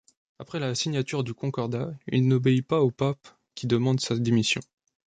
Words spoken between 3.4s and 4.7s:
qui demande sa démission.